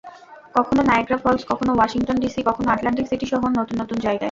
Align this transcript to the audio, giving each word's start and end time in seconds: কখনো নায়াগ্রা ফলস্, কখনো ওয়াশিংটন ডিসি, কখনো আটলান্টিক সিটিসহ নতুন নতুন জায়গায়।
কখনো 0.55 0.81
নায়াগ্রা 0.83 1.17
ফলস্, 1.17 1.43
কখনো 1.51 1.71
ওয়াশিংটন 1.73 2.17
ডিসি, 2.23 2.39
কখনো 2.49 2.67
আটলান্টিক 2.71 3.05
সিটিসহ 3.07 3.41
নতুন 3.59 3.75
নতুন 3.81 3.97
জায়গায়। 3.97 4.19